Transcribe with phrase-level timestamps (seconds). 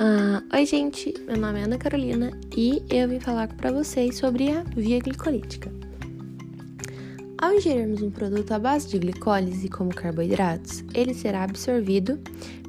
[0.00, 4.48] Uh, oi, gente, meu nome é Ana Carolina e eu vim falar para vocês sobre
[4.48, 5.72] a via glicolítica.
[7.36, 12.16] Ao ingerirmos um produto à base de glicólise, como carboidratos, ele será absorvido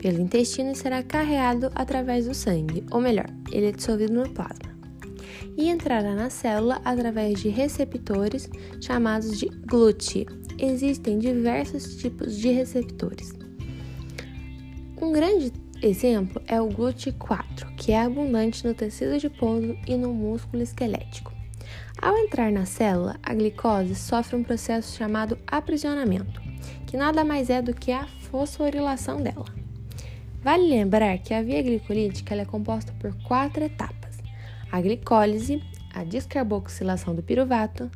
[0.02, 4.76] pelo intestino e será carreado através do sangue, ou melhor, ele é dissolvido no plasma,
[5.56, 8.50] e entrará na célula através de receptores
[8.82, 10.26] chamados de GLUT.
[10.58, 13.36] Existem diversos tipos de receptores.
[15.00, 20.62] Um grande Exemplo é o GLUT4, que é abundante no tecido adiposo e no músculo
[20.62, 21.32] esquelético.
[22.02, 26.42] Ao entrar na célula, a glicose sofre um processo chamado aprisionamento,
[26.86, 29.46] que nada mais é do que a fosforilação dela.
[30.42, 34.18] Vale lembrar que a via glicolítica é composta por quatro etapas:
[34.70, 37.90] a glicólise, a descarboxilação do piruvato,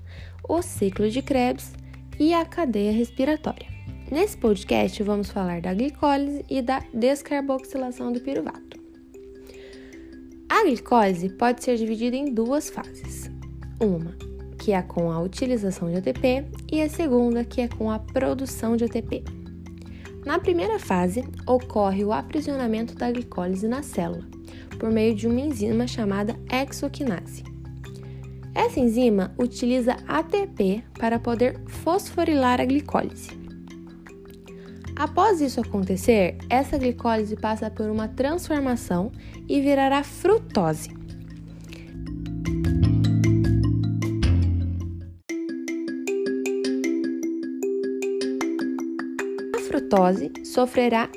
[0.48, 1.74] o ciclo de Krebs
[2.18, 3.73] e a cadeia respiratória.
[4.12, 8.80] Nesse podcast, vamos falar da glicólise e da descarboxilação do piruvato.
[10.50, 13.32] A glicólise pode ser dividida em duas fases.
[13.80, 14.16] Uma,
[14.60, 18.78] que é com a utilização de ATP, e a segunda, que é com a produção
[18.78, 19.24] de ATP.
[20.26, 24.26] Na primeira fase, ocorre o aprisionamento da glicólise na célula,
[24.78, 27.44] por meio de uma enzima chamada exoquinase.
[28.54, 33.43] Essa enzima utiliza ATP para poder fosforilar a glicólise.
[34.96, 39.12] Após isso acontecer, essa glicólise passa por uma transformação
[39.48, 40.90] e virará frutose.
[49.56, 51.10] A frutose sofrerá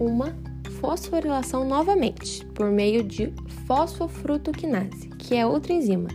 [0.00, 0.34] uma
[0.80, 3.32] fosforilação novamente por meio de
[3.66, 6.08] fosfofrutoquinase, que é outra enzima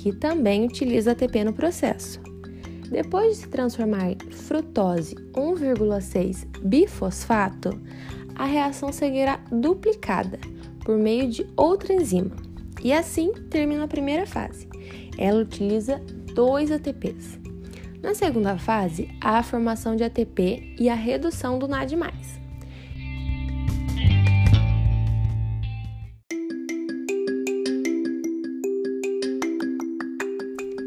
[0.00, 2.29] que também utiliza ATP no processo.
[2.90, 7.80] Depois de se transformar frutose 1,6 bifosfato,
[8.34, 10.38] a reação seguirá duplicada
[10.84, 12.34] por meio de outra enzima.
[12.82, 14.66] E assim termina a primeira fase.
[15.16, 16.00] Ela utiliza
[16.34, 17.38] dois ATPs.
[18.02, 21.96] Na segunda fase, há a formação de ATP e a redução do NAD+.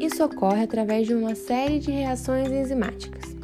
[0.04, 3.34] Isso ocorre através de uma série de reações enzimáticas.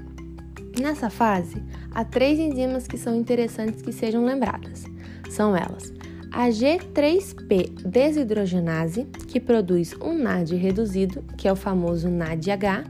[0.79, 4.85] Nessa fase, há três enzimas que são interessantes que sejam lembradas.
[5.31, 5.91] São elas:
[6.31, 12.85] a G3P desidrogenase, que produz um NAD reduzido, que é o famoso NADH,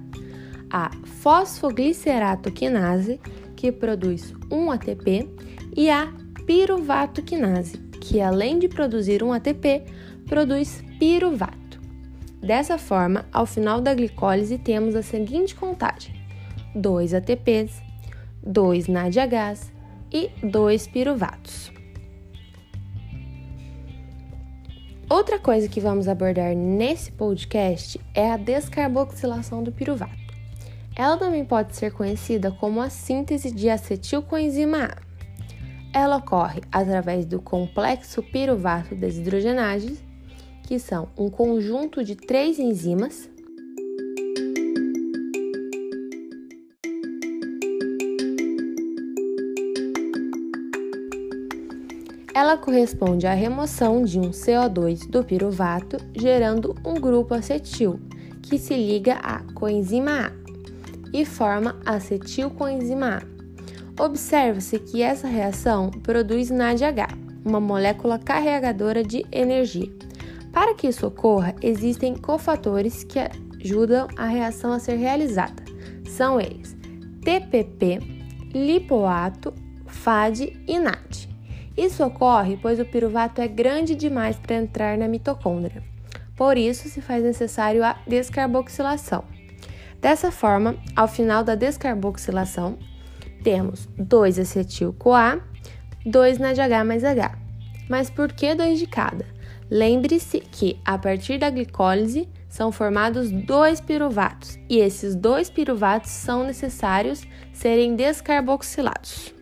[0.69, 3.21] a fosfogliceratoquinase,
[3.55, 5.29] que produz um ATP,
[5.77, 6.13] e a
[6.45, 9.85] piruvatoquinase, que além de produzir um ATP,
[10.27, 11.60] produz piruvato.
[12.43, 16.15] Dessa forma, ao final da glicólise, temos a seguinte contagem:
[16.75, 17.83] 2 ATPs,
[18.43, 19.71] 2 NADHs
[20.11, 21.71] e 2 piruvatos.
[25.09, 30.19] Outra coisa que vamos abordar nesse podcast é a descarboxilação do piruvato.
[30.97, 34.97] Ela também pode ser conhecida como a síntese de acetilcoenzima A.
[35.93, 40.10] Ela ocorre através do complexo piruvato desidrogenase
[40.71, 43.29] que são um conjunto de três enzimas
[52.33, 58.01] Ela corresponde à remoção de um CO2 do piruvato, gerando um grupo acetil,
[58.41, 60.33] que se liga à coenzima A
[61.13, 64.05] e forma acetilcoenzima A.
[64.05, 67.09] Observa-se que essa reação produz NADH,
[67.45, 70.10] uma molécula carregadora de energia.
[70.53, 73.19] Para que isso ocorra, existem cofatores que
[73.63, 75.63] ajudam a reação a ser realizada.
[76.09, 76.77] São eles:
[77.23, 78.01] TPP,
[78.53, 79.55] lipoato,
[79.87, 81.29] FAD e NAD.
[81.77, 85.83] Isso ocorre pois o piruvato é grande demais para entrar na mitocôndria.
[86.37, 89.25] Por isso, se faz necessário a descarboxilação.
[90.01, 92.79] Dessa forma, ao final da descarboxilação,
[93.45, 95.43] temos 2-acetil-CoA,
[96.07, 97.39] 2 NADH mais H.
[97.89, 99.27] Mas por que dois de cada?
[99.71, 106.45] Lembre-se que, a partir da glicólise, são formados dois piruvatos e esses dois piruvatos são
[106.45, 107.23] necessários
[107.53, 109.33] serem descarboxilados.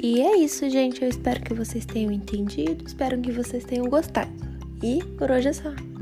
[0.00, 1.02] E é isso, gente.
[1.02, 4.30] Eu espero que vocês tenham entendido, espero que vocês tenham gostado.
[4.80, 5.95] E por hoje é só.